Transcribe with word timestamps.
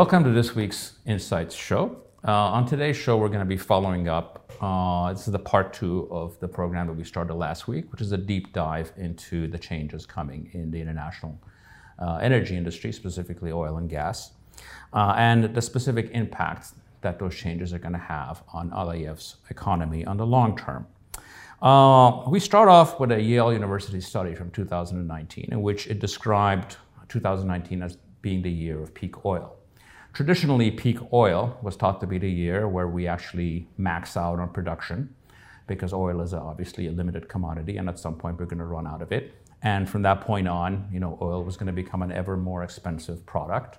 Welcome 0.00 0.24
to 0.24 0.30
this 0.30 0.54
week's 0.54 0.94
Insights 1.04 1.54
show. 1.54 2.00
Uh, 2.26 2.32
on 2.32 2.64
today's 2.64 2.96
show, 2.96 3.18
we're 3.18 3.28
going 3.28 3.40
to 3.40 3.44
be 3.44 3.58
following 3.58 4.08
up. 4.08 4.50
Uh, 4.58 5.12
this 5.12 5.26
is 5.26 5.32
the 5.32 5.38
part 5.38 5.74
two 5.74 6.08
of 6.10 6.40
the 6.40 6.48
program 6.48 6.86
that 6.86 6.94
we 6.94 7.04
started 7.04 7.34
last 7.34 7.68
week, 7.68 7.92
which 7.92 8.00
is 8.00 8.10
a 8.12 8.16
deep 8.16 8.50
dive 8.54 8.90
into 8.96 9.46
the 9.46 9.58
changes 9.58 10.06
coming 10.06 10.48
in 10.54 10.70
the 10.70 10.80
international 10.80 11.38
uh, 11.98 12.16
energy 12.22 12.56
industry, 12.56 12.92
specifically 12.92 13.52
oil 13.52 13.76
and 13.76 13.90
gas, 13.90 14.32
uh, 14.94 15.12
and 15.18 15.54
the 15.54 15.60
specific 15.60 16.08
impacts 16.14 16.76
that 17.02 17.18
those 17.18 17.34
changes 17.34 17.74
are 17.74 17.78
going 17.78 17.92
to 17.92 17.98
have 17.98 18.42
on 18.54 18.70
Aliyev's 18.70 19.36
economy 19.50 20.06
on 20.06 20.16
the 20.16 20.24
long 20.24 20.56
term. 20.56 20.86
Uh, 21.60 22.22
we 22.26 22.40
start 22.40 22.70
off 22.70 22.98
with 23.00 23.12
a 23.12 23.20
Yale 23.20 23.52
University 23.52 24.00
study 24.00 24.34
from 24.34 24.50
2019, 24.50 25.50
in 25.52 25.60
which 25.60 25.88
it 25.88 25.98
described 25.98 26.78
2019 27.10 27.82
as 27.82 27.98
being 28.22 28.40
the 28.40 28.50
year 28.50 28.82
of 28.82 28.94
peak 28.94 29.26
oil. 29.26 29.58
Traditionally, 30.12 30.70
peak 30.72 30.98
oil 31.12 31.56
was 31.62 31.76
thought 31.76 32.00
to 32.00 32.06
be 32.06 32.18
the 32.18 32.30
year 32.30 32.66
where 32.66 32.88
we 32.88 33.06
actually 33.06 33.68
max 33.78 34.16
out 34.16 34.40
on 34.40 34.48
production 34.50 35.14
because 35.68 35.92
oil 35.92 36.20
is 36.20 36.34
obviously 36.34 36.88
a 36.88 36.90
limited 36.90 37.28
commodity 37.28 37.76
and 37.76 37.88
at 37.88 37.96
some 37.96 38.16
point 38.16 38.38
we're 38.38 38.44
going 38.44 38.58
to 38.58 38.64
run 38.64 38.88
out 38.88 39.02
of 39.02 39.12
it. 39.12 39.32
And 39.62 39.88
from 39.88 40.02
that 40.02 40.22
point 40.22 40.48
on, 40.48 40.88
you 40.92 40.98
know, 40.98 41.16
oil 41.22 41.44
was 41.44 41.56
going 41.56 41.68
to 41.68 41.72
become 41.72 42.02
an 42.02 42.10
ever 42.10 42.36
more 42.36 42.64
expensive 42.64 43.24
product, 43.24 43.78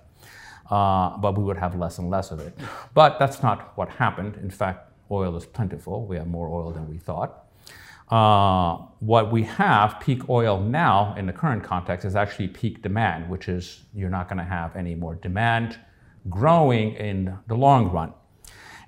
uh, 0.70 1.18
but 1.18 1.36
we 1.36 1.44
would 1.44 1.58
have 1.58 1.76
less 1.76 1.98
and 1.98 2.08
less 2.08 2.30
of 2.30 2.40
it. 2.40 2.58
But 2.94 3.18
that's 3.18 3.42
not 3.42 3.76
what 3.76 3.90
happened. 3.90 4.36
In 4.36 4.50
fact, 4.50 4.90
oil 5.10 5.36
is 5.36 5.44
plentiful. 5.44 6.06
We 6.06 6.16
have 6.16 6.28
more 6.28 6.48
oil 6.48 6.72
than 6.72 6.88
we 6.88 6.96
thought. 6.96 7.44
Uh, 8.10 8.86
what 9.00 9.30
we 9.30 9.42
have, 9.42 10.00
peak 10.00 10.28
oil 10.30 10.60
now 10.60 11.14
in 11.16 11.26
the 11.26 11.32
current 11.32 11.62
context, 11.62 12.06
is 12.06 12.16
actually 12.16 12.48
peak 12.48 12.80
demand, 12.80 13.28
which 13.28 13.48
is 13.48 13.82
you're 13.94 14.10
not 14.10 14.28
going 14.28 14.38
to 14.38 14.44
have 14.44 14.76
any 14.76 14.94
more 14.94 15.14
demand 15.16 15.78
growing 16.28 16.94
in 16.94 17.38
the 17.46 17.54
long 17.54 17.90
run. 17.90 18.12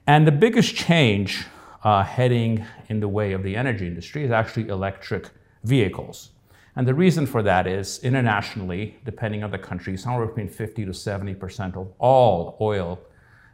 And 0.06 0.26
the 0.26 0.32
biggest 0.32 0.74
change 0.74 1.46
uh, 1.82 2.02
heading 2.02 2.64
in 2.88 3.00
the 3.00 3.08
way 3.08 3.32
of 3.32 3.42
the 3.42 3.56
energy 3.56 3.86
industry 3.86 4.24
is 4.24 4.30
actually 4.30 4.68
electric 4.68 5.30
vehicles. 5.64 6.30
And 6.76 6.86
the 6.86 6.94
reason 6.94 7.26
for 7.26 7.42
that 7.42 7.66
is 7.66 8.00
internationally, 8.02 8.98
depending 9.04 9.44
on 9.44 9.50
the 9.50 9.58
country, 9.58 9.96
somewhere 9.96 10.26
between 10.26 10.48
50 10.48 10.84
to 10.86 10.90
70% 10.90 11.76
of 11.76 11.92
all 11.98 12.56
oil 12.60 12.98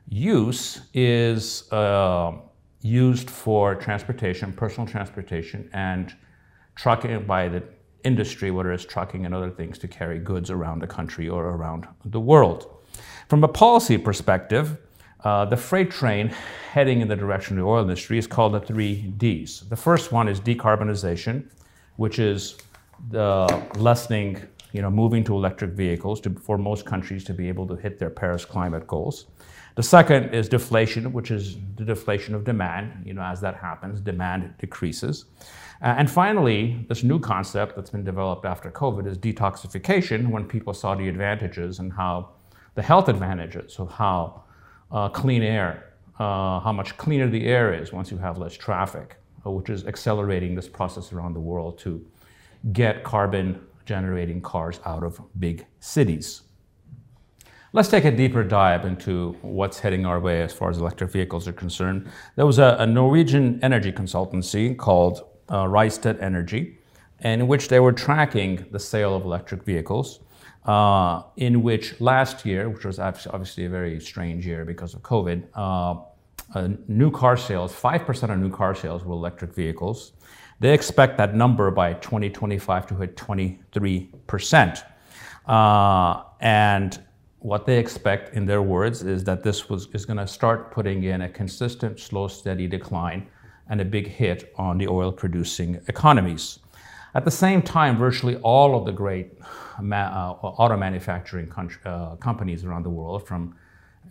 use 0.08 0.80
is 0.94 1.70
uh, 1.72 2.32
used 2.80 3.28
for 3.28 3.74
transportation, 3.74 4.52
personal 4.52 4.88
transportation, 4.88 5.68
and 5.72 6.14
trucking 6.76 7.26
by 7.26 7.48
the 7.48 7.62
industry, 8.04 8.50
whether 8.50 8.72
it's 8.72 8.86
trucking 8.86 9.26
and 9.26 9.34
other 9.34 9.50
things, 9.50 9.78
to 9.78 9.88
carry 9.88 10.18
goods 10.18 10.50
around 10.50 10.80
the 10.80 10.86
country 10.86 11.28
or 11.28 11.44
around 11.50 11.86
the 12.06 12.20
world. 12.20 12.79
From 13.30 13.44
a 13.44 13.48
policy 13.48 13.96
perspective, 13.96 14.76
uh, 15.22 15.44
the 15.44 15.56
freight 15.56 15.92
train 15.92 16.34
heading 16.72 17.00
in 17.00 17.06
the 17.06 17.14
direction 17.14 17.56
of 17.56 17.62
the 17.62 17.70
oil 17.70 17.82
industry 17.82 18.18
is 18.18 18.26
called 18.26 18.54
the 18.54 18.60
three 18.60 19.02
Ds. 19.18 19.60
The 19.60 19.76
first 19.76 20.10
one 20.10 20.26
is 20.26 20.40
decarbonization, 20.40 21.44
which 21.94 22.18
is 22.18 22.58
the 23.10 23.46
lessening, 23.76 24.42
you 24.72 24.82
know, 24.82 24.90
moving 24.90 25.22
to 25.22 25.34
electric 25.34 25.70
vehicles 25.74 26.20
to, 26.22 26.30
for 26.30 26.58
most 26.58 26.84
countries 26.84 27.22
to 27.22 27.32
be 27.32 27.46
able 27.46 27.68
to 27.68 27.76
hit 27.76 28.00
their 28.00 28.10
Paris 28.10 28.44
climate 28.44 28.88
goals. 28.88 29.26
The 29.76 29.84
second 29.84 30.34
is 30.34 30.48
deflation, 30.48 31.12
which 31.12 31.30
is 31.30 31.56
the 31.76 31.84
deflation 31.84 32.34
of 32.34 32.42
demand. 32.42 33.06
You 33.06 33.14
know, 33.14 33.22
as 33.22 33.40
that 33.42 33.54
happens, 33.54 34.00
demand 34.00 34.54
decreases. 34.58 35.26
Uh, 35.80 35.94
and 35.96 36.10
finally, 36.10 36.84
this 36.88 37.04
new 37.04 37.20
concept 37.20 37.76
that's 37.76 37.90
been 37.90 38.02
developed 38.02 38.44
after 38.44 38.72
COVID 38.72 39.06
is 39.06 39.16
detoxification, 39.16 40.30
when 40.30 40.46
people 40.46 40.74
saw 40.74 40.96
the 40.96 41.08
advantages 41.08 41.78
and 41.78 41.92
how 41.92 42.30
the 42.74 42.82
health 42.82 43.08
advantages 43.08 43.78
of 43.78 43.90
how 43.90 44.44
uh, 44.90 45.08
clean 45.08 45.42
air, 45.42 45.94
uh, 46.18 46.60
how 46.60 46.72
much 46.72 46.96
cleaner 46.96 47.28
the 47.28 47.46
air 47.46 47.72
is 47.74 47.92
once 47.92 48.10
you 48.10 48.18
have 48.18 48.38
less 48.38 48.54
traffic, 48.54 49.16
uh, 49.46 49.50
which 49.50 49.70
is 49.70 49.86
accelerating 49.86 50.54
this 50.54 50.68
process 50.68 51.12
around 51.12 51.34
the 51.34 51.40
world 51.40 51.78
to 51.78 52.04
get 52.72 53.04
carbon 53.04 53.60
generating 53.86 54.40
cars 54.40 54.80
out 54.84 55.02
of 55.02 55.20
big 55.38 55.66
cities. 55.80 56.42
Let's 57.72 57.88
take 57.88 58.04
a 58.04 58.10
deeper 58.10 58.42
dive 58.42 58.84
into 58.84 59.36
what's 59.42 59.78
heading 59.78 60.04
our 60.04 60.18
way 60.18 60.42
as 60.42 60.52
far 60.52 60.70
as 60.70 60.78
electric 60.78 61.12
vehicles 61.12 61.46
are 61.46 61.52
concerned. 61.52 62.10
There 62.34 62.46
was 62.46 62.58
a, 62.58 62.76
a 62.80 62.86
Norwegian 62.86 63.60
energy 63.62 63.92
consultancy 63.92 64.76
called 64.76 65.24
uh, 65.48 65.64
Rystad 65.64 66.20
Energy, 66.20 66.78
in 67.20 67.46
which 67.46 67.68
they 67.68 67.78
were 67.78 67.92
tracking 67.92 68.66
the 68.72 68.78
sale 68.78 69.14
of 69.14 69.24
electric 69.24 69.62
vehicles 69.62 70.20
uh, 70.66 71.22
in 71.36 71.62
which 71.62 72.00
last 72.00 72.44
year, 72.44 72.68
which 72.68 72.84
was 72.84 72.98
obviously 72.98 73.64
a 73.64 73.68
very 73.68 74.00
strange 74.00 74.46
year 74.46 74.64
because 74.64 74.94
of 74.94 75.02
COVID, 75.02 75.44
uh, 75.54 76.02
uh, 76.54 76.68
new 76.88 77.10
car 77.10 77.36
sales, 77.36 77.72
5% 77.72 78.30
of 78.30 78.38
new 78.38 78.50
car 78.50 78.74
sales 78.74 79.04
were 79.04 79.12
electric 79.12 79.54
vehicles. 79.54 80.12
They 80.58 80.74
expect 80.74 81.16
that 81.16 81.34
number 81.34 81.70
by 81.70 81.94
2025 81.94 82.86
to 82.88 82.96
hit 82.96 83.16
23%. 83.16 84.84
Uh, 85.46 86.22
and 86.40 87.02
what 87.38 87.64
they 87.64 87.78
expect, 87.78 88.34
in 88.34 88.44
their 88.44 88.60
words, 88.60 89.02
is 89.02 89.24
that 89.24 89.42
this 89.42 89.70
was, 89.70 89.88
is 89.94 90.04
going 90.04 90.18
to 90.18 90.26
start 90.26 90.70
putting 90.70 91.04
in 91.04 91.22
a 91.22 91.28
consistent, 91.28 91.98
slow, 91.98 92.28
steady 92.28 92.66
decline 92.66 93.26
and 93.70 93.80
a 93.80 93.84
big 93.84 94.06
hit 94.06 94.52
on 94.56 94.76
the 94.76 94.86
oil 94.86 95.10
producing 95.10 95.80
economies. 95.88 96.58
At 97.14 97.24
the 97.24 97.30
same 97.30 97.62
time, 97.62 97.98
virtually 97.98 98.36
all 98.36 98.78
of 98.78 98.86
the 98.86 98.92
great 98.92 99.38
uh, 99.80 99.82
auto 99.82 100.76
manufacturing 100.76 101.50
uh, 101.84 102.16
companies 102.16 102.64
around 102.64 102.84
the 102.84 102.90
world, 102.90 103.26
from 103.26 103.56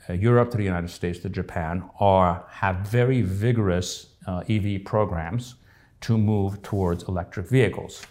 uh, 0.09 0.13
Europe 0.13 0.51
to 0.51 0.57
the 0.57 0.63
United 0.63 0.89
States 0.89 1.19
to 1.19 1.29
Japan, 1.29 1.89
are, 1.99 2.45
have 2.49 2.77
very 2.77 3.21
vigorous 3.21 4.07
EV 4.27 4.83
programs 4.85 5.55
to 6.01 6.17
move 6.17 6.61
towards 6.61 7.03
electric 7.03 7.47
vehicles. 7.47 8.05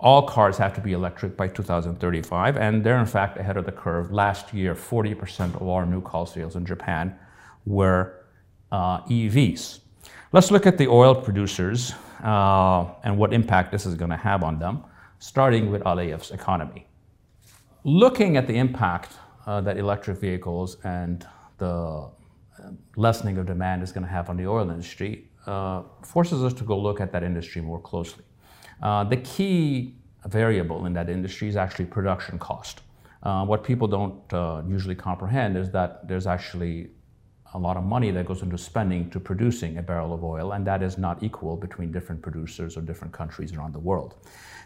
all 0.00 0.22
cars 0.22 0.56
have 0.58 0.72
to 0.74 0.80
be 0.80 0.92
electric 0.92 1.36
by 1.36 1.48
2035, 1.48 2.56
and 2.56 2.84
they're 2.84 3.00
in 3.00 3.06
fact 3.06 3.36
ahead 3.36 3.56
of 3.56 3.64
the 3.64 3.72
curve. 3.72 4.12
Last 4.12 4.54
year, 4.54 4.74
40% 4.74 5.60
of 5.60 5.68
our 5.68 5.84
new 5.84 6.00
car 6.00 6.26
sales 6.26 6.54
in 6.54 6.64
Japan 6.64 7.18
were 7.66 8.24
uh, 8.70 9.02
EVs. 9.02 9.80
Let's 10.32 10.50
look 10.50 10.66
at 10.66 10.78
the 10.78 10.86
oil 10.86 11.14
producers 11.14 11.94
uh, 12.22 12.86
and 13.02 13.18
what 13.18 13.32
impact 13.32 13.72
this 13.72 13.86
is 13.86 13.94
going 13.94 14.10
to 14.10 14.16
have 14.16 14.44
on 14.44 14.58
them, 14.58 14.84
starting 15.18 15.70
with 15.70 15.82
Aliyev's 15.82 16.30
economy. 16.30 16.86
Looking 17.82 18.36
at 18.36 18.46
the 18.46 18.54
impact 18.54 19.12
uh, 19.46 19.60
that 19.62 19.78
electric 19.78 20.18
vehicles 20.18 20.76
and 20.84 21.26
the 21.56 21.66
uh, 21.66 22.10
lessening 22.96 23.38
of 23.38 23.46
demand 23.46 23.82
is 23.82 23.90
going 23.90 24.04
to 24.04 24.10
have 24.10 24.30
on 24.30 24.36
the 24.36 24.46
oil 24.46 24.70
industry 24.70 25.28
uh, 25.46 25.82
forces 26.04 26.44
us 26.44 26.52
to 26.52 26.64
go 26.64 26.78
look 26.78 27.00
at 27.00 27.10
that 27.12 27.22
industry 27.22 27.62
more 27.62 27.80
closely. 27.80 28.24
Uh, 28.82 29.04
the 29.04 29.16
key 29.18 29.94
variable 30.26 30.86
in 30.86 30.92
that 30.92 31.08
industry 31.08 31.48
is 31.48 31.56
actually 31.56 31.84
production 31.84 32.38
cost. 32.38 32.82
Uh, 33.22 33.44
what 33.44 33.64
people 33.64 33.88
don't 33.88 34.32
uh, 34.32 34.62
usually 34.66 34.94
comprehend 34.94 35.56
is 35.56 35.70
that 35.70 36.06
there's 36.06 36.26
actually 36.26 36.90
a 37.54 37.58
lot 37.58 37.76
of 37.76 37.84
money 37.84 38.10
that 38.10 38.26
goes 38.26 38.42
into 38.42 38.58
spending 38.58 39.08
to 39.10 39.18
producing 39.18 39.78
a 39.78 39.82
barrel 39.82 40.12
of 40.12 40.22
oil, 40.22 40.52
and 40.52 40.66
that 40.66 40.82
is 40.82 40.98
not 40.98 41.22
equal 41.22 41.56
between 41.56 41.90
different 41.90 42.20
producers 42.20 42.76
or 42.76 42.82
different 42.82 43.12
countries 43.12 43.52
around 43.54 43.72
the 43.72 43.78
world. 43.78 44.14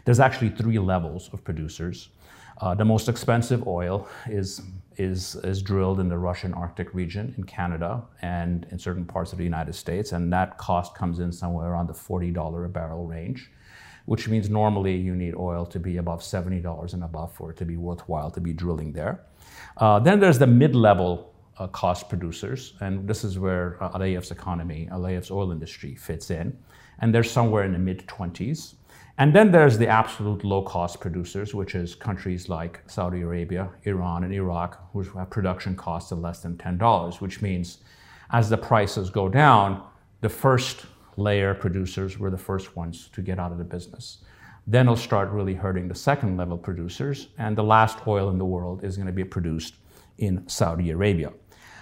There's 0.05 0.19
actually 0.19 0.49
three 0.49 0.79
levels 0.79 1.29
of 1.31 1.43
producers. 1.43 2.09
Uh, 2.59 2.75
the 2.75 2.85
most 2.85 3.07
expensive 3.09 3.65
oil 3.67 4.07
is, 4.27 4.61
is, 4.97 5.35
is 5.37 5.61
drilled 5.61 5.99
in 5.99 6.09
the 6.09 6.17
Russian 6.17 6.53
Arctic 6.53 6.93
region 6.93 7.33
in 7.37 7.45
Canada 7.45 8.03
and 8.21 8.67
in 8.69 8.77
certain 8.77 9.05
parts 9.05 9.31
of 9.31 9.37
the 9.37 9.43
United 9.43 9.73
States, 9.73 10.11
and 10.11 10.31
that 10.33 10.57
cost 10.57 10.93
comes 10.93 11.19
in 11.19 11.31
somewhere 11.31 11.71
around 11.71 11.87
the 11.87 11.93
$40 11.93 12.65
a 12.65 12.69
barrel 12.69 13.07
range, 13.07 13.49
which 14.05 14.27
means 14.27 14.49
normally 14.49 14.95
you 14.95 15.15
need 15.15 15.35
oil 15.35 15.65
to 15.65 15.79
be 15.79 15.97
above 15.97 16.21
$70 16.21 16.93
and 16.93 17.03
above 17.03 17.33
for 17.33 17.51
it 17.51 17.57
to 17.57 17.65
be 17.65 17.77
worthwhile 17.77 18.29
to 18.31 18.41
be 18.41 18.53
drilling 18.53 18.91
there. 18.91 19.23
Uh, 19.77 19.99
then 19.99 20.19
there's 20.19 20.39
the 20.39 20.47
mid 20.47 20.75
level 20.75 21.33
uh, 21.57 21.67
cost 21.67 22.09
producers, 22.09 22.73
and 22.81 23.07
this 23.07 23.23
is 23.23 23.39
where 23.39 23.81
uh, 23.81 23.99
economy, 23.99 24.89
Aliyev's 24.91 25.31
oil 25.31 25.51
industry 25.51 25.95
fits 25.95 26.31
in, 26.31 26.57
and 26.99 27.13
they're 27.13 27.23
somewhere 27.23 27.63
in 27.63 27.73
the 27.73 27.79
mid 27.79 28.05
20s. 28.07 28.75
And 29.19 29.33
then 29.35 29.51
there's 29.51 29.77
the 29.77 29.87
absolute 29.87 30.43
low 30.43 30.63
cost 30.63 30.99
producers, 30.99 31.53
which 31.53 31.75
is 31.75 31.93
countries 31.93 32.49
like 32.49 32.81
Saudi 32.87 33.21
Arabia, 33.21 33.69
Iran, 33.83 34.23
and 34.23 34.33
Iraq, 34.33 34.89
which 34.93 35.07
have 35.15 35.29
production 35.29 35.75
costs 35.75 36.11
of 36.11 36.19
less 36.19 36.39
than 36.39 36.57
$10, 36.57 37.21
which 37.21 37.41
means 37.41 37.79
as 38.31 38.49
the 38.49 38.57
prices 38.57 39.11
go 39.11 39.29
down, 39.29 39.83
the 40.21 40.29
first 40.29 40.87
layer 41.17 41.53
producers 41.53 42.17
were 42.19 42.29
the 42.29 42.37
first 42.37 42.75
ones 42.75 43.09
to 43.13 43.21
get 43.21 43.39
out 43.39 43.51
of 43.51 43.57
the 43.57 43.63
business. 43.63 44.19
Then 44.65 44.85
it'll 44.85 44.95
start 44.95 45.29
really 45.29 45.53
hurting 45.53 45.87
the 45.87 45.95
second 45.95 46.37
level 46.37 46.57
producers, 46.57 47.27
and 47.37 47.57
the 47.57 47.63
last 47.63 48.07
oil 48.07 48.29
in 48.29 48.37
the 48.37 48.45
world 48.45 48.83
is 48.83 48.95
going 48.95 49.07
to 49.07 49.13
be 49.13 49.23
produced 49.23 49.75
in 50.17 50.47
Saudi 50.47 50.91
Arabia. 50.91 51.33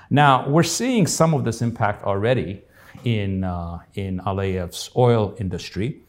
Now, 0.09 0.47
we're 0.49 0.63
seeing 0.63 1.07
some 1.07 1.33
of 1.33 1.43
this 1.43 1.61
impact 1.61 2.03
already 2.03 2.63
in, 3.03 3.43
uh, 3.43 3.79
in 3.93 4.19
Aliyev's 4.19 4.89
oil 4.95 5.35
industry. 5.39 6.01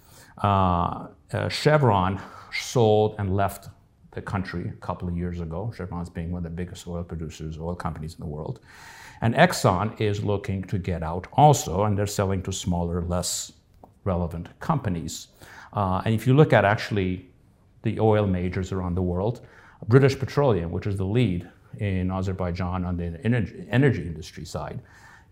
Uh, 0.43 1.09
uh, 1.33 1.49
Chevron 1.49 2.21
sold 2.53 3.17
and 3.19 3.37
left 3.37 3.69
the 4.13 4.23
country 4.23 4.69
a 4.69 4.81
couple 4.81 5.09
of 5.09 5.17
years 5.17 5.41
ago. 5.41 5.73
Chevron's 5.77 6.11
being 6.11 6.33
one 6.33 6.41
of 6.41 6.45
the 6.45 6.51
biggest 6.51 6.87
oil 6.87 7.05
producers, 7.05 7.59
oil 7.59 7.75
companies 7.75 8.15
in 8.15 8.21
the 8.21 8.27
world. 8.27 8.61
And 9.23 9.35
Exxon 9.35 9.99
is 10.01 10.25
looking 10.25 10.63
to 10.65 10.79
get 10.79 11.03
out 11.03 11.27
also, 11.33 11.85
and 11.85 11.97
they're 11.97 12.07
selling 12.07 12.43
to 12.43 12.53
smaller, 12.53 13.03
less 13.03 13.53
relevant 14.05 14.49
companies. 14.61 15.29
Uh, 15.73 16.03
and 16.05 16.15
if 16.15 16.27
you 16.27 16.35
look 16.35 16.53
at 16.53 16.65
actually 16.65 17.31
the 17.83 17.99
oil 18.01 18.27
majors 18.27 18.73
around 18.73 18.95
the 18.95 19.03
world, 19.03 19.41
British 19.89 20.19
Petroleum, 20.19 20.71
which 20.71 20.87
is 20.87 20.97
the 20.97 21.05
lead 21.05 21.49
in 21.79 22.11
Azerbaijan 22.11 22.85
on 22.85 22.97
the 22.97 23.19
energy, 23.25 23.67
energy 23.71 24.03
industry 24.03 24.45
side 24.45 24.81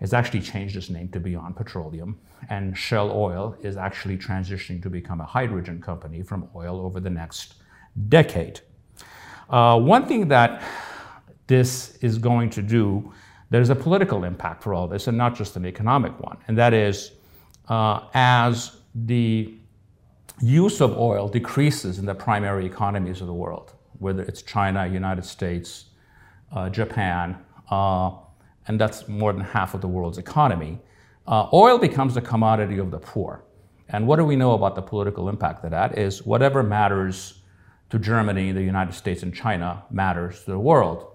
has 0.00 0.14
actually 0.14 0.40
changed 0.40 0.76
its 0.76 0.88
name 0.88 1.08
to 1.08 1.20
Beyond 1.20 1.56
Petroleum. 1.56 2.18
And 2.48 2.76
Shell 2.76 3.10
Oil 3.12 3.54
is 3.60 3.76
actually 3.76 4.16
transitioning 4.16 4.82
to 4.82 4.88
become 4.88 5.20
a 5.20 5.26
hydrogen 5.26 5.80
company 5.80 6.22
from 6.22 6.48
oil 6.56 6.80
over 6.80 7.00
the 7.00 7.10
next 7.10 7.56
decade. 8.08 8.60
Uh, 9.50 9.78
one 9.78 10.06
thing 10.06 10.28
that 10.28 10.62
this 11.48 11.96
is 11.96 12.16
going 12.16 12.48
to 12.50 12.62
do, 12.62 13.12
there's 13.50 13.70
a 13.70 13.74
political 13.74 14.24
impact 14.24 14.62
for 14.62 14.72
all 14.74 14.88
this, 14.88 15.06
and 15.08 15.18
not 15.18 15.34
just 15.34 15.56
an 15.56 15.66
economic 15.66 16.18
one. 16.20 16.38
And 16.48 16.56
that 16.56 16.72
is, 16.72 17.12
uh, 17.68 18.06
as 18.14 18.76
the 18.94 19.54
use 20.40 20.80
of 20.80 20.96
oil 20.96 21.28
decreases 21.28 21.98
in 21.98 22.06
the 22.06 22.14
primary 22.14 22.64
economies 22.64 23.20
of 23.20 23.26
the 23.26 23.34
world, 23.34 23.74
whether 23.98 24.22
it's 24.22 24.42
China, 24.42 24.86
United 24.86 25.24
States, 25.24 25.86
uh, 26.52 26.68
Japan, 26.70 27.36
uh, 27.70 28.12
and 28.66 28.80
that's 28.80 29.08
more 29.08 29.32
than 29.32 29.42
half 29.42 29.74
of 29.74 29.80
the 29.80 29.88
world's 29.88 30.18
economy, 30.18 30.78
uh, 31.26 31.48
oil 31.52 31.78
becomes 31.78 32.14
the 32.14 32.20
commodity 32.20 32.78
of 32.78 32.90
the 32.90 32.98
poor. 32.98 33.44
And 33.88 34.06
what 34.06 34.16
do 34.16 34.24
we 34.24 34.36
know 34.36 34.52
about 34.52 34.76
the 34.76 34.82
political 34.82 35.28
impact 35.28 35.64
of 35.64 35.72
that? 35.72 35.98
Is 35.98 36.24
whatever 36.24 36.62
matters 36.62 37.42
to 37.90 37.98
Germany, 37.98 38.52
the 38.52 38.62
United 38.62 38.94
States, 38.94 39.22
and 39.22 39.34
China 39.34 39.82
matters 39.90 40.44
to 40.44 40.52
the 40.52 40.58
world. 40.58 41.06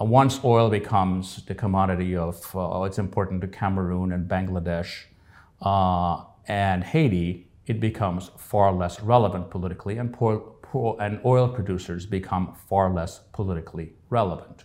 Uh, 0.00 0.04
once 0.04 0.40
oil 0.44 0.70
becomes 0.70 1.44
the 1.44 1.54
commodity 1.54 2.16
of, 2.16 2.54
uh, 2.54 2.82
it's 2.82 2.98
important 2.98 3.40
to 3.40 3.48
Cameroon 3.48 4.12
and 4.12 4.28
Bangladesh 4.28 5.04
uh, 5.60 6.24
and 6.48 6.82
Haiti, 6.82 7.48
it 7.66 7.78
becomes 7.78 8.30
far 8.36 8.72
less 8.72 9.00
relevant 9.00 9.50
politically, 9.50 9.98
and, 9.98 10.12
poor, 10.12 10.38
poor, 10.62 10.96
and 11.00 11.20
oil 11.24 11.48
producers 11.48 12.06
become 12.06 12.54
far 12.68 12.92
less 12.92 13.20
politically 13.32 13.92
relevant. 14.10 14.64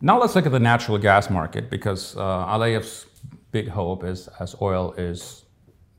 Now 0.00 0.20
let's 0.20 0.34
look 0.34 0.46
at 0.46 0.52
the 0.52 0.60
natural 0.60 0.98
gas 0.98 1.30
market 1.30 1.70
because 1.70 2.16
uh, 2.16 2.20
Aliyev's 2.46 3.06
big 3.52 3.68
hope 3.68 4.04
is 4.04 4.28
as 4.40 4.54
oil 4.60 4.92
is 4.98 5.44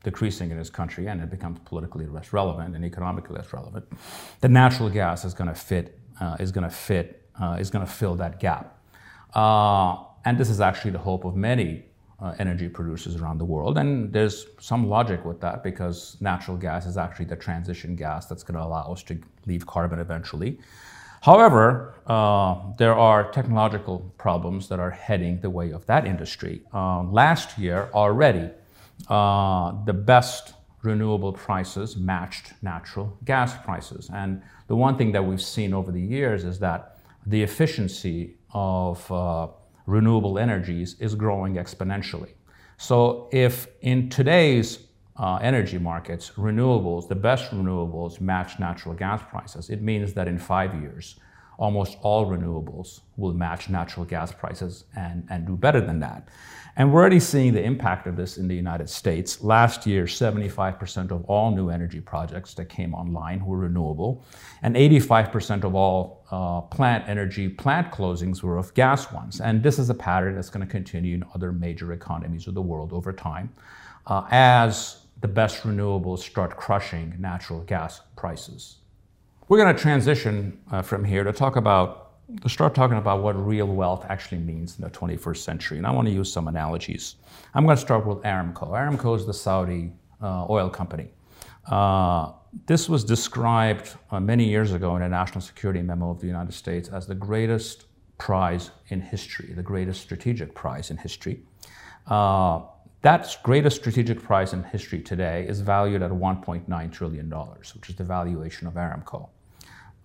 decreasing 0.02 0.50
in 0.50 0.58
his 0.58 0.70
country 0.70 1.06
and 1.06 1.22
it 1.22 1.30
becomes 1.30 1.58
politically 1.64 2.06
less 2.06 2.32
relevant 2.32 2.76
and 2.76 2.84
economically 2.84 3.34
less 3.36 3.52
relevant, 3.52 3.84
the 4.40 4.48
natural 4.48 4.90
gas 4.90 5.24
is 5.24 5.34
going 5.34 5.48
to 5.48 5.54
fit, 5.54 5.98
uh, 6.20 6.36
is 6.38 6.52
going 6.52 6.64
to 6.64 6.74
fit, 6.74 7.23
uh, 7.40 7.56
is 7.60 7.70
going 7.70 7.84
to 7.84 7.90
fill 7.90 8.14
that 8.16 8.40
gap. 8.40 8.78
Uh, 9.34 9.96
and 10.24 10.38
this 10.38 10.48
is 10.48 10.60
actually 10.60 10.90
the 10.92 10.98
hope 10.98 11.24
of 11.24 11.36
many 11.36 11.84
uh, 12.20 12.34
energy 12.38 12.68
producers 12.68 13.16
around 13.16 13.38
the 13.38 13.44
world. 13.44 13.76
And 13.76 14.12
there's 14.12 14.46
some 14.60 14.88
logic 14.88 15.24
with 15.24 15.40
that 15.40 15.62
because 15.62 16.16
natural 16.20 16.56
gas 16.56 16.86
is 16.86 16.96
actually 16.96 17.26
the 17.26 17.36
transition 17.36 17.96
gas 17.96 18.26
that's 18.26 18.42
going 18.42 18.58
to 18.58 18.64
allow 18.64 18.92
us 18.92 19.02
to 19.04 19.18
leave 19.46 19.66
carbon 19.66 19.98
eventually. 19.98 20.58
However, 21.22 21.94
uh, 22.06 22.56
there 22.76 22.94
are 22.94 23.30
technological 23.30 24.12
problems 24.18 24.68
that 24.68 24.78
are 24.78 24.90
heading 24.90 25.40
the 25.40 25.50
way 25.50 25.70
of 25.70 25.86
that 25.86 26.06
industry. 26.06 26.62
Uh, 26.72 27.02
last 27.02 27.58
year 27.58 27.88
already, 27.94 28.50
uh, 29.08 29.72
the 29.84 29.92
best 29.92 30.54
renewable 30.82 31.32
prices 31.32 31.96
matched 31.96 32.52
natural 32.62 33.16
gas 33.24 33.56
prices. 33.64 34.10
And 34.12 34.42
the 34.66 34.76
one 34.76 34.98
thing 34.98 35.12
that 35.12 35.24
we've 35.24 35.40
seen 35.40 35.72
over 35.72 35.90
the 35.90 36.00
years 36.00 36.44
is 36.44 36.58
that 36.58 36.93
the 37.26 37.42
efficiency 37.42 38.36
of 38.52 39.10
uh, 39.10 39.48
renewable 39.86 40.38
energies 40.38 40.96
is 41.00 41.14
growing 41.14 41.54
exponentially. 41.54 42.32
So 42.76 43.28
if 43.32 43.68
in 43.80 44.08
today's 44.08 44.86
uh, 45.16 45.38
energy 45.40 45.78
markets, 45.78 46.32
renewables, 46.36 47.08
the 47.08 47.14
best 47.14 47.50
renewables 47.52 48.20
match 48.20 48.58
natural 48.58 48.94
gas 48.94 49.22
prices. 49.30 49.70
It 49.70 49.80
means 49.80 50.12
that 50.14 50.26
in 50.26 50.38
five 50.38 50.74
years, 50.74 51.20
almost 51.58 51.98
all 52.02 52.26
renewables 52.26 53.00
will 53.16 53.32
match 53.32 53.68
natural 53.68 54.04
gas 54.04 54.32
prices 54.32 54.84
and, 54.96 55.26
and 55.30 55.46
do 55.46 55.56
better 55.56 55.80
than 55.80 56.00
that. 56.00 56.28
And 56.76 56.92
we're 56.92 57.00
already 57.00 57.20
seeing 57.20 57.52
the 57.52 57.62
impact 57.62 58.08
of 58.08 58.16
this 58.16 58.36
in 58.36 58.48
the 58.48 58.54
United 58.54 58.90
States. 58.90 59.42
Last 59.44 59.86
year, 59.86 60.06
75% 60.06 61.12
of 61.12 61.24
all 61.26 61.54
new 61.54 61.68
energy 61.68 62.00
projects 62.00 62.54
that 62.54 62.68
came 62.68 62.94
online 62.94 63.44
were 63.46 63.58
renewable, 63.58 64.24
and 64.62 64.74
85% 64.74 65.62
of 65.62 65.76
all 65.76 66.24
uh, 66.32 66.62
plant 66.62 67.08
energy 67.08 67.48
plant 67.48 67.92
closings 67.92 68.42
were 68.42 68.58
of 68.58 68.74
gas 68.74 69.12
ones. 69.12 69.40
And 69.40 69.62
this 69.62 69.78
is 69.78 69.88
a 69.88 69.94
pattern 69.94 70.34
that's 70.34 70.50
going 70.50 70.66
to 70.66 70.70
continue 70.70 71.14
in 71.14 71.24
other 71.32 71.52
major 71.52 71.92
economies 71.92 72.48
of 72.48 72.54
the 72.54 72.62
world 72.62 72.92
over 72.92 73.12
time 73.12 73.52
uh, 74.08 74.26
as 74.32 75.04
the 75.20 75.28
best 75.28 75.62
renewables 75.62 76.18
start 76.18 76.56
crushing 76.56 77.14
natural 77.18 77.60
gas 77.60 78.00
prices. 78.16 78.78
We're 79.46 79.58
going 79.58 79.76
to 79.76 79.80
transition 79.80 80.58
uh, 80.70 80.80
from 80.80 81.04
here 81.04 81.22
to 81.22 81.30
talk 81.30 81.56
about, 81.56 82.12
to 82.40 82.48
start 82.48 82.74
talking 82.74 82.96
about 82.96 83.22
what 83.22 83.32
real 83.32 83.66
wealth 83.66 84.06
actually 84.08 84.38
means 84.38 84.78
in 84.78 84.84
the 84.84 84.90
21st 84.90 85.36
century. 85.36 85.76
And 85.76 85.86
I 85.86 85.90
want 85.90 86.08
to 86.08 86.14
use 86.14 86.32
some 86.32 86.48
analogies. 86.48 87.16
I'm 87.52 87.66
going 87.66 87.76
to 87.76 87.80
start 87.80 88.06
with 88.06 88.18
Aramco. 88.22 88.70
Aramco 88.70 89.14
is 89.14 89.26
the 89.26 89.34
Saudi 89.34 89.92
uh, 90.22 90.46
oil 90.48 90.70
company. 90.70 91.08
Uh, 91.66 92.32
this 92.64 92.88
was 92.88 93.04
described 93.04 93.94
uh, 94.10 94.18
many 94.18 94.48
years 94.48 94.72
ago 94.72 94.96
in 94.96 95.02
a 95.02 95.08
national 95.10 95.42
security 95.42 95.82
memo 95.82 96.10
of 96.10 96.20
the 96.22 96.26
United 96.26 96.52
States 96.52 96.88
as 96.88 97.06
the 97.06 97.14
greatest 97.14 97.84
prize 98.16 98.70
in 98.88 99.02
history, 99.02 99.52
the 99.52 99.62
greatest 99.62 100.00
strategic 100.00 100.54
prize 100.54 100.90
in 100.90 100.96
history. 100.96 101.42
Uh, 102.06 102.62
that 103.04 103.36
greatest 103.42 103.76
strategic 103.76 104.22
prize 104.22 104.54
in 104.54 104.62
history 104.62 104.98
today 104.98 105.44
is 105.46 105.60
valued 105.60 106.00
at 106.00 106.10
$1.9 106.10 106.92
trillion, 106.92 107.30
which 107.30 107.90
is 107.90 107.96
the 107.96 108.02
valuation 108.02 108.66
of 108.66 108.74
Aramco. 108.74 109.28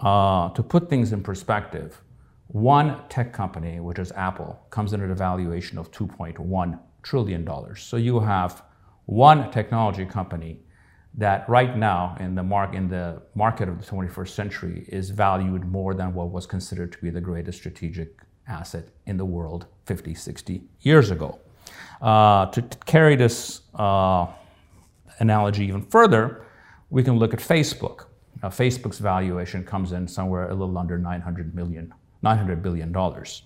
Uh, 0.02 0.50
to 0.50 0.62
put 0.62 0.90
things 0.90 1.14
in 1.14 1.24
perspective, 1.24 2.02
one 2.48 3.00
tech 3.08 3.32
company, 3.32 3.80
which 3.80 4.00
is 4.00 4.12
Apple, 4.12 4.60
comes 4.70 4.92
in 4.92 5.02
at 5.02 5.10
a 5.10 5.16
valuation 5.16 5.78
of 5.78 5.90
$2.1 5.92 6.78
trillion. 7.02 7.76
So 7.78 7.96
you 7.96 8.20
have 8.20 8.64
one 9.06 9.50
technology 9.50 10.06
company 10.06 10.60
that 11.14 11.48
right 11.48 11.78
now 11.78 12.18
in 12.20 12.36
the, 12.36 12.44
mar- 12.44 12.74
in 12.74 12.90
the 12.90 13.22
market 13.34 13.70
of 13.70 13.80
the 13.80 13.90
21st 13.90 14.28
century 14.28 14.86
is 14.90 15.10
valued 15.10 15.64
more 15.64 15.94
than 15.94 16.14
what 16.14 16.32
was 16.32 16.46
considered 16.46 16.92
to 16.92 16.98
be 16.98 17.10
the 17.10 17.22
greatest 17.22 17.60
strategic 17.60 18.20
asset 18.46 18.90
in 19.06 19.16
the 19.16 19.26
world 19.26 19.68
50, 19.86 20.14
60 20.14 20.64
years 20.82 21.12
ago. 21.12 21.40
Uh, 22.02 22.46
to, 22.48 22.62
carry 22.86 23.16
this 23.16 23.62
uh, 23.76 24.28
analogy 25.20 25.66
even 25.66 25.82
further, 25.82 26.46
we 26.90 27.04
can 27.04 27.18
look 27.18 27.34
at 27.34 27.40
Facebook. 27.40 28.06
Now, 28.42 28.50
Facebook's 28.50 29.00
valuation 29.00 29.64
comes 29.64 29.92
in 29.92 30.08
somewhere 30.08 30.50
a 30.50 30.54
little 30.54 30.78
under 30.78 30.98
900 30.98 31.54
million, 31.54 31.94
900 32.22 32.62
billion 32.62 32.92
dollars. 32.92 33.44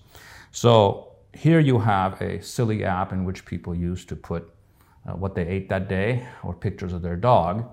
So 0.52 1.14
here 1.32 1.58
you 1.58 1.80
have 1.80 2.20
a 2.22 2.40
silly 2.40 2.84
app 2.84 3.12
in 3.12 3.24
which 3.24 3.44
people 3.44 3.74
use 3.74 4.04
to 4.04 4.14
put 4.14 4.52
uh, 5.06 5.12
what 5.12 5.34
they 5.34 5.46
ate 5.46 5.68
that 5.68 5.88
day 5.88 6.26
or 6.44 6.54
pictures 6.54 6.92
of 6.92 7.02
their 7.02 7.16
dog. 7.16 7.68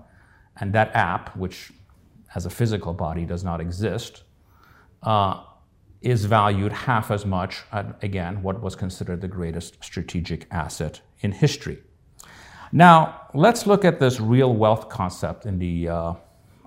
And 0.58 0.72
that 0.72 0.94
app, 0.94 1.34
which 1.36 1.72
as 2.34 2.44
a 2.44 2.50
physical 2.50 2.92
body 2.92 3.24
does 3.24 3.44
not 3.44 3.60
exist, 3.60 4.24
uh, 5.04 5.44
is 6.02 6.24
valued 6.24 6.72
half 6.72 7.10
as 7.10 7.24
much 7.24 7.62
at, 7.72 8.02
again, 8.02 8.42
what 8.42 8.60
was 8.60 8.74
considered 8.74 9.20
the 9.20 9.28
greatest 9.28 9.82
strategic 9.82 10.46
asset 10.50 11.00
in 11.20 11.32
history. 11.32 11.78
Now, 12.72 13.28
let's 13.34 13.66
look 13.66 13.84
at 13.84 14.00
this 14.00 14.18
real 14.18 14.54
wealth 14.54 14.88
concept 14.88 15.46
in 15.46 15.58
the, 15.58 15.88
uh, 15.88 16.14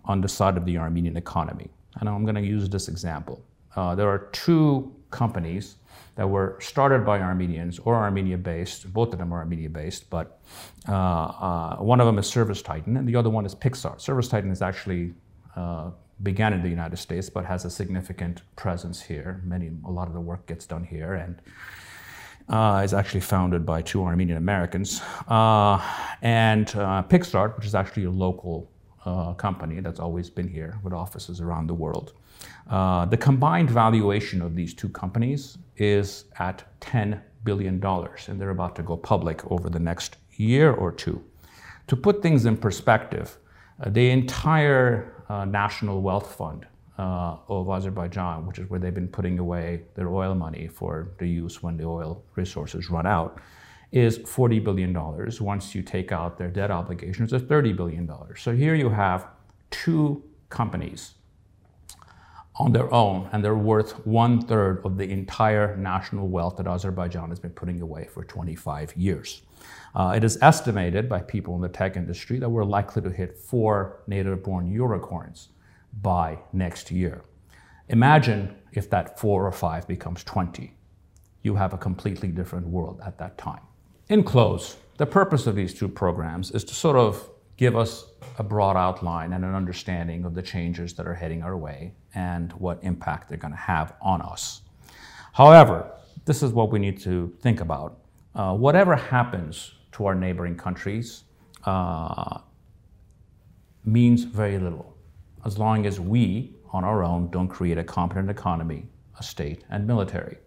on 0.06 0.22
the 0.22 0.30
side 0.30 0.56
of 0.58 0.65
the 0.65 0.77
Armenian 0.77 1.18
economy. 1.18 1.70
And 2.00 2.08
I'm 2.08 2.24
going 2.24 2.36
to 2.36 2.42
use 2.42 2.70
this 2.70 2.88
example. 2.88 3.44
Uh, 3.75 3.96
there 3.96 4.08
are 4.08 4.30
two 4.32 4.96
companies 5.10 5.75
that 6.15 6.30
were 6.30 6.58
started 6.62 7.06
by 7.06 7.20
Armenians 7.20 7.80
or 7.80 7.96
Armenia 7.96 8.38
based. 8.38 8.92
Both 8.94 9.13
of 9.13 9.20
them 9.20 9.34
are 9.34 9.39
Armenia 9.39 9.70
based, 9.70 10.10
but 10.10 10.39
uh, 10.88 10.94
uh, 10.94 11.75
one 11.77 12.00
of 12.00 12.06
them 12.06 12.18
is 12.18 12.27
Service 12.27 12.62
Titan 12.62 12.98
and 12.98 13.08
the 13.08 13.15
other 13.15 13.30
one 13.30 13.46
is 13.46 13.54
Picsart. 13.54 14.00
Service 14.00 14.27
Titan 14.27 14.51
is 14.51 14.62
actually 14.62 15.13
uh, 15.56 15.92
began 16.24 16.53
in 16.53 16.62
the 16.62 16.69
United 16.69 16.98
States, 16.98 17.29
but 17.29 17.45
has 17.45 17.65
a 17.65 17.69
significant 17.69 18.41
presence 18.55 19.01
here. 19.01 19.41
Many, 19.43 19.72
a 19.86 19.91
lot 19.91 20.07
of 20.07 20.13
the 20.13 20.22
work 20.22 20.45
gets 20.45 20.65
done 20.65 20.84
here, 20.84 21.13
and 21.13 21.41
uh, 22.48 22.81
is 22.84 22.93
actually 22.93 23.22
founded 23.22 23.65
by 23.65 23.81
two 23.81 24.03
Armenian 24.03 24.38
Americans. 24.38 25.01
Uh, 25.27 25.81
and 26.22 26.75
uh, 26.75 27.03
which 27.03 27.65
is 27.65 27.75
actually 27.75 28.05
a 28.05 28.12
local 28.12 28.69
uh, 29.05 29.34
company 29.34 29.79
that's 29.79 30.00
always 30.00 30.29
been 30.29 30.48
here 30.48 30.79
with 30.84 30.93
offices 30.93 31.41
around 31.41 31.67
the 31.67 31.74
world. 31.74 32.13
Uh, 32.69 33.05
the 33.05 33.17
combined 33.17 33.69
valuation 33.69 34.41
of 34.41 34.55
these 34.55 34.74
two 34.74 34.89
companies 34.89 35.57
is 35.77 36.25
at 36.39 36.63
$10 36.81 37.22
billion, 37.43 37.84
and 37.84 38.41
they're 38.41 38.50
about 38.50 38.75
to 38.75 38.84
go 38.84 38.98
public 38.98 39.50
over 39.51 39.69
the 39.69 39.79
next 39.79 40.17
year 40.38 40.72
or 40.72 40.91
two. 40.91 41.24
To 41.88 41.95
put 41.95 42.22
things 42.24 42.45
in 42.45 42.57
perspective, 42.57 43.38
uh, 43.79 43.89
the 43.89 44.10
entire 44.10 45.14
uh, 45.29 45.46
national 45.46 46.01
wealth 46.01 46.36
fund 46.36 46.65
uh, 46.98 47.38
of 47.48 47.70
Azerbaijan, 47.70 48.46
which 48.46 48.60
is 48.60 48.70
where 48.70 48.79
they've 48.79 48.94
been 48.94 49.08
putting 49.08 49.39
away 49.39 49.84
their 49.96 50.10
oil 50.10 50.36
money 50.36 50.67
for 50.67 51.10
the 51.17 51.27
use 51.27 51.62
when 51.62 51.77
the 51.77 51.84
oil 51.84 52.24
resources 52.36 52.89
run 52.89 53.05
out, 53.05 53.39
is 53.91 54.20
$40 54.20 54.63
billion. 54.63 54.94
Once 55.41 55.75
you 55.75 55.82
take 55.82 56.12
out 56.12 56.38
their 56.38 56.50
debt 56.50 56.72
obligations, 56.72 57.34
it's 57.34 57.46
$30 57.46 57.75
billion. 57.75 58.10
So 58.36 58.55
here 58.55 58.75
you 58.75 58.89
have 58.89 59.27
two 59.72 60.24
companies 60.50 61.15
on 62.57 62.71
their 62.71 62.91
own, 62.93 63.29
and 63.31 63.43
they're 63.43 63.55
worth 63.55 64.05
one 64.05 64.41
third 64.41 64.81
of 64.85 64.97
the 64.97 65.09
entire 65.09 65.75
national 65.75 66.27
wealth 66.27 66.55
that 66.57 66.67
Azerbaijan 66.67 67.29
has 67.29 67.39
been 67.39 67.51
putting 67.51 67.81
away 67.81 68.05
for 68.05 68.24
25 68.24 68.95
years. 68.95 69.41
Uh, 69.93 70.13
it 70.15 70.24
is 70.24 70.38
estimated 70.41 71.09
by 71.09 71.19
people 71.21 71.55
in 71.55 71.62
the 71.62 71.69
tech 71.69 71.97
industry 71.97 72.39
that 72.39 72.50
we're 72.50 72.63
likely 72.63 73.01
to 73.01 73.09
hit 73.09 73.38
four 73.38 74.03
native 74.07 74.43
born 74.43 74.67
unicorns 74.67 75.50
by 76.01 76.38
next 76.53 76.91
year. 76.91 77.24
Imagine 77.89 78.55
if 78.71 78.89
that 78.89 79.19
four 79.19 79.45
or 79.45 79.51
five 79.51 79.88
becomes 79.88 80.24
20. 80.24 80.74
You 81.43 81.55
have 81.55 81.74
a 81.74 81.77
completely 81.77 82.29
different 82.29 82.67
world 82.67 83.00
at 83.05 83.17
that 83.19 83.38
time. 83.38 83.62
In 84.09 84.24
close, 84.24 84.77
the 84.97 85.05
purpose 85.05 85.45
of 85.45 85.55
these 85.55 85.74
two 85.74 85.88
programs 85.88 86.51
is 86.51 86.63
to 86.65 86.74
sort 86.74 86.95
of 86.95 87.29
give 87.57 87.75
us 87.75 88.05
a 88.38 88.43
broad 88.43 88.75
outline 88.75 89.33
and 89.33 89.45
an 89.45 89.55
understanding 89.55 90.25
of 90.25 90.33
the 90.33 90.41
changes 90.41 90.93
that 90.93 91.07
are 91.07 91.13
heading 91.13 91.41
our 91.41 91.55
way 91.55 91.93
and 92.13 92.51
what 92.53 92.79
impact 92.83 93.29
they're 93.29 93.38
going 93.38 93.53
to 93.53 93.57
have 93.57 93.93
on 94.01 94.21
us. 94.21 94.62
However, 95.33 95.91
this 96.25 96.43
is 96.43 96.51
what 96.51 96.71
we 96.71 96.79
need 96.79 97.00
to 97.01 97.33
think 97.41 97.62
about. 97.62 98.00
Uh, 98.33 98.55
whatever 98.55 98.95
happens 98.95 99.74
to 99.93 100.05
our 100.05 100.15
neighboring 100.15 100.57
countries 100.57 101.24
uh, 101.65 102.39
means 103.85 104.24
very 104.24 104.57
little 104.57 104.95
as 105.45 105.59
long 105.59 105.85
as 105.85 106.00
we, 106.00 106.55
on 106.74 106.83
our 106.83 107.03
own, 107.03 107.29
don't 107.29 107.47
create 107.47 107.77
a 107.77 107.83
competent 107.83 108.29
economy, 108.29 108.88
a 109.19 109.24
state, 109.24 109.63
and 109.69 109.85
military. 109.85 110.38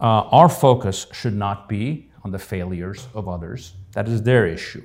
Uh, 0.00 0.22
our 0.30 0.48
focus 0.48 1.06
should 1.12 1.34
not 1.34 1.68
be 1.68 2.10
on 2.22 2.30
the 2.30 2.38
failures 2.38 3.08
of 3.12 3.28
others. 3.28 3.74
That 3.92 4.08
is 4.08 4.22
their 4.22 4.46
issue 4.46 4.84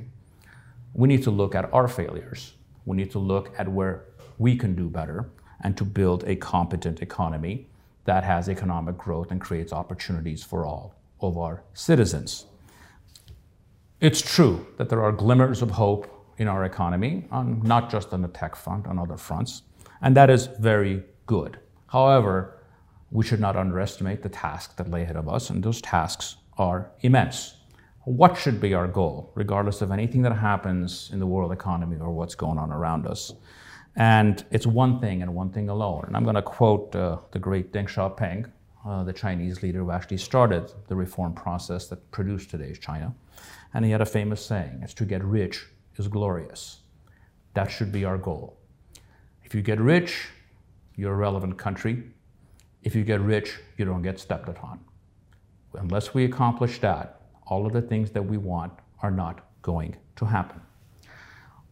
we 0.93 1.08
need 1.08 1.24
to 1.24 1.31
look 1.31 1.55
at 1.55 1.72
our 1.74 1.88
failures. 1.88 2.53
We 2.86 2.98
need 2.98 3.12
to 3.12 3.19
look 3.19 3.53
at 3.58 3.67
where 3.67 4.05
we 4.38 4.55
can 4.55 4.75
do 4.75 4.89
better 4.89 5.29
and 5.62 5.77
to 5.77 5.86
build 5.86 6.24
a 6.25 6.36
competent 6.36 7.01
economy 7.01 7.69
that 8.05 8.24
has 8.24 8.50
economic 8.50 8.98
growth 8.98 9.31
and 9.31 9.39
creates 9.39 9.72
opportunities 9.74 10.43
for 10.43 10.65
all 10.65 10.96
of 11.22 11.38
our 11.38 11.63
citizens. 11.74 12.46
It's 14.00 14.22
true 14.22 14.65
that 14.77 14.89
there 14.89 15.03
are 15.03 15.12
glimmers 15.12 15.62
of 15.62 15.72
hope 15.72 16.08
in 16.38 16.48
our 16.48 16.63
economy, 16.63 17.25
on, 17.31 17.62
not 17.63 17.91
just 17.91 18.13
on 18.13 18.22
the 18.22 18.29
tech 18.29 18.55
front, 18.55 18.88
on 18.88 18.98
other 18.98 19.17
fronts, 19.17 19.63
and 20.01 20.15
that 20.15 20.29
is 20.29 20.48
very 20.60 21.03
good. 21.25 21.60
However, 21.88 22.62
we 23.12 23.25
should 23.25 23.41
not 23.41 23.58
underestimate 23.58 24.24
the 24.24 24.29
tasks 24.29 24.74
that 24.75 24.89
lay 24.89 25.03
ahead 25.03 25.17
of 25.17 25.27
us, 25.27 25.50
and 25.50 25.62
those 25.62 25.81
tasks 25.81 26.38
are 26.58 26.91
immense 27.01 27.59
what 28.06 28.38
should 28.38 28.60
be 28.60 28.74
our 28.74 28.88
goal, 28.88 29.32
regardless 29.36 29.82
of 29.82 29.91
anything 29.91 30.22
that 30.24 30.34
happens 30.34 31.10
in 31.12 31.20
the 31.20 31.27
world 31.27 31.51
economy 31.51 31.98
or 32.00 32.12
what's 32.12 32.36
going 32.36 32.58
on 32.58 32.72
around 32.72 33.06
us. 33.06 33.34
And 33.96 34.44
it's 34.51 34.65
one 34.65 35.00
thing 35.00 35.22
and 35.22 35.36
one 35.36 35.50
thing 35.50 35.70
alone. 35.70 36.06
And 36.08 36.15
I'm 36.15 36.24
going 36.24 36.36
to 36.36 36.41
quote 36.41 36.96
uh, 36.96 37.18
the 37.32 37.39
great 37.39 37.74
Deng 37.74 37.88
Xiaoping, 37.88 38.50
uh, 38.86 39.03
the 39.03 39.13
Chinese 39.13 39.62
leader 39.62 39.79
who 39.79 39.91
actually 39.91 40.18
started 40.18 40.72
the 40.88 40.96
reform 40.96 41.34
process 41.34 41.88
that 41.88 42.10
produced 42.12 42.50
today's 42.50 42.79
China. 42.79 43.13
And 43.74 43.84
he 43.84 43.91
had 43.91 44.01
a 44.01 44.06
famous 44.06 44.44
saying, 44.44 44.79
it's 44.82 44.94
to 44.96 45.06
get 45.06 45.24
rich 45.24 45.65
is 45.98 46.08
glorious. 46.08 46.79
That 47.53 47.70
should 47.70 47.91
be 47.91 48.06
our 48.06 48.18
goal. 48.18 48.58
If 49.44 49.53
you 49.53 49.62
get 49.62 49.79
rich, 49.79 50.29
you're 50.96 51.13
a 51.13 51.18
relevant 51.18 51.58
country. 51.58 52.03
If 52.84 52.96
you 52.96 53.03
get 53.03 53.20
rich, 53.20 53.60
you 53.77 53.86
don't 53.86 54.01
get 54.01 54.20
stepped 54.20 54.48
upon. 54.48 54.79
Unless 55.74 56.13
we 56.13 56.24
accomplish 56.24 56.79
that, 56.79 57.19
all 57.50 57.65
of 57.65 57.74
the 57.74 57.82
things 57.82 58.12
that 58.12 58.24
we 58.24 58.38
want 58.38 58.72
are 59.01 59.12
not 59.12 59.46
going 59.62 59.96
to 60.15 60.25
happen. 60.25 60.62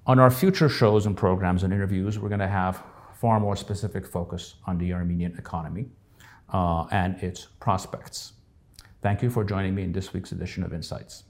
On 0.06 0.20
our 0.20 0.32
future 0.32 0.70
shows 0.70 1.06
and 1.06 1.16
programs 1.16 1.64
and 1.64 1.74
interviews, 1.74 2.20
we're 2.20 2.30
going 2.30 2.40
to 2.40 2.48
have 2.48 2.84
far 3.14 3.40
more 3.40 3.56
specific 3.56 4.06
focus 4.06 4.56
on 4.66 4.78
the 4.78 4.94
Armenian 4.94 5.36
economy 5.38 5.88
uh, 6.54 6.86
and 6.92 7.22
its 7.24 7.48
prospects. 7.60 8.34
Thank 9.02 9.22
you 9.22 9.30
for 9.30 9.44
joining 9.44 9.76
me 9.76 9.84
in 9.84 9.92
this 9.92 10.14
week's 10.14 10.32
edition 10.32 10.64
of 10.64 10.74
Insights. 10.74 11.24